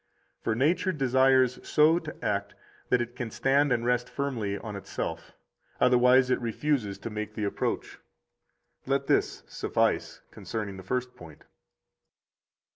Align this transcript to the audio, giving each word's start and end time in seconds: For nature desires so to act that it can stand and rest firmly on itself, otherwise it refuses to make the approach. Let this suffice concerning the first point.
For 0.41 0.55
nature 0.55 0.91
desires 0.91 1.59
so 1.61 1.99
to 1.99 2.25
act 2.25 2.55
that 2.89 3.01
it 3.03 3.15
can 3.15 3.29
stand 3.29 3.71
and 3.71 3.85
rest 3.85 4.09
firmly 4.09 4.57
on 4.57 4.75
itself, 4.75 5.33
otherwise 5.79 6.31
it 6.31 6.41
refuses 6.41 6.97
to 6.97 7.11
make 7.11 7.35
the 7.35 7.43
approach. 7.43 7.99
Let 8.87 9.05
this 9.05 9.43
suffice 9.45 10.21
concerning 10.31 10.77
the 10.77 10.81
first 10.83 11.15
point. 11.15 11.43